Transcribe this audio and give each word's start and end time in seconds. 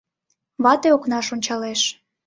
Вате 0.63 0.89
окнаш 0.95 1.27
ончалеш... 1.35 1.81